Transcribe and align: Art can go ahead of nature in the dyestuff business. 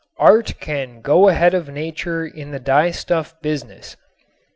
Art 0.17 0.55
can 0.59 1.01
go 1.01 1.27
ahead 1.27 1.53
of 1.53 1.69
nature 1.69 2.25
in 2.25 2.49
the 2.49 2.59
dyestuff 2.59 3.39
business. 3.43 3.95